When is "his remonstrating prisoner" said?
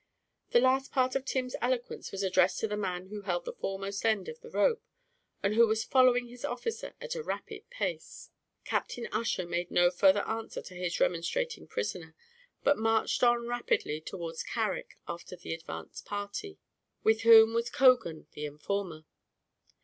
10.73-12.15